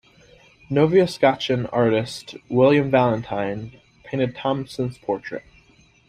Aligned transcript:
Nova 0.67 1.05
Scotian 1.07 1.67
artist 1.67 2.33
William 2.49 2.89
Valentine 2.89 3.79
painted 4.03 4.35
Thompson's 4.35 4.97
portrait. 4.97 5.43